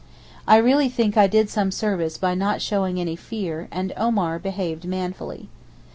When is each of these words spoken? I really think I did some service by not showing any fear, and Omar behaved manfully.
I 0.47 0.57
really 0.57 0.89
think 0.89 1.15
I 1.15 1.27
did 1.27 1.47
some 1.47 1.69
service 1.69 2.17
by 2.17 2.33
not 2.33 2.59
showing 2.59 2.99
any 2.99 3.15
fear, 3.15 3.67
and 3.71 3.93
Omar 3.95 4.39
behaved 4.39 4.83
manfully. 4.85 5.47